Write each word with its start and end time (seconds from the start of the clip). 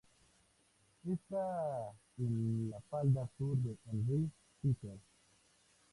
Está 1.07 1.91
en 2.17 2.71
la 2.71 2.81
falda 2.89 3.29
sur 3.37 3.55
del 3.57 3.77
Henri 3.91 4.31
Pittier. 4.59 4.97